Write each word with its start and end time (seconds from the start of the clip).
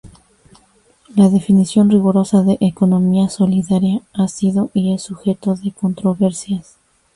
La 1.15 1.29
definición 1.29 1.87
rigurosa 1.91 2.41
de 2.41 2.57
"economía 2.59 3.29
solidaria" 3.29 4.01
ha 4.13 4.27
sido 4.27 4.71
y 4.73 4.95
es 4.95 5.03
sujeto 5.03 5.53
de 5.55 5.69
controversias. 5.73 6.77